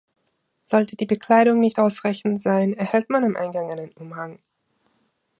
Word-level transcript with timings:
Sollte 0.65 0.95
die 0.97 1.05
Bekleidung 1.05 1.59
nicht 1.59 1.77
ausreichend 1.77 2.41
sein, 2.41 2.73
erhält 2.73 3.11
man 3.11 3.23
am 3.23 3.35
Eingang 3.35 3.69
einen 3.69 3.91
Umhang. 3.91 4.39